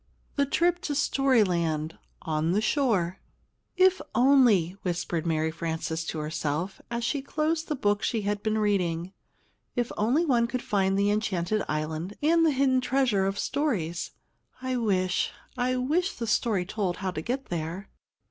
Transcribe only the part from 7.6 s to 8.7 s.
the book she had been